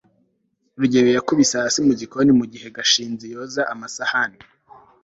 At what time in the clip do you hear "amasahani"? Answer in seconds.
3.73-4.39